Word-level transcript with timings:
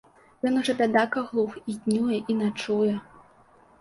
Ён 0.49 0.55
ужо, 0.61 0.75
бядак, 0.79 1.17
аглух, 1.21 1.51
і 1.73 1.77
днюе 1.83 2.17
і 2.35 2.39
начуе. 2.41 2.91